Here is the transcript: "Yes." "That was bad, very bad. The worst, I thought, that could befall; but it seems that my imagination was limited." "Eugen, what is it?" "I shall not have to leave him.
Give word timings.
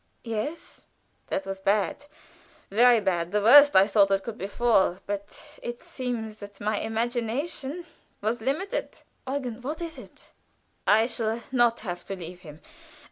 "Yes." 0.23 0.87
"That 1.27 1.45
was 1.45 1.59
bad, 1.59 2.07
very 2.71 2.99
bad. 2.99 3.31
The 3.31 3.39
worst, 3.39 3.75
I 3.75 3.85
thought, 3.85 4.07
that 4.07 4.23
could 4.23 4.35
befall; 4.39 4.97
but 5.05 5.59
it 5.61 5.79
seems 5.79 6.37
that 6.37 6.59
my 6.59 6.79
imagination 6.79 7.85
was 8.19 8.41
limited." 8.41 8.99
"Eugen, 9.27 9.61
what 9.61 9.79
is 9.79 9.99
it?" 9.99 10.31
"I 10.87 11.05
shall 11.05 11.43
not 11.51 11.81
have 11.81 12.03
to 12.07 12.15
leave 12.15 12.39
him. 12.39 12.61